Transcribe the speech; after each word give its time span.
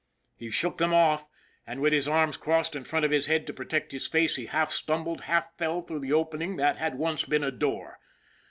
He 0.35 0.49
shook 0.49 0.79
them 0.79 0.95
off, 0.95 1.27
and 1.67 1.79
with 1.79 1.93
his 1.93 2.07
arms 2.07 2.35
crossed 2.35 2.75
in 2.75 2.85
front 2.85 3.05
of 3.05 3.11
his 3.11 3.27
head 3.27 3.45
to 3.45 3.53
protect 3.53 3.91
his 3.91 4.07
face 4.07 4.35
he 4.35 4.47
half 4.47 4.71
stumbled, 4.71 5.21
half 5.25 5.55
fell 5.59 5.81
through 5.83 5.99
the 5.99 6.11
opening 6.13 6.55
that 6.55 6.77
had 6.77 6.97
once 6.97 7.23
been 7.25 7.43
a 7.43 7.51
door. 7.51 7.99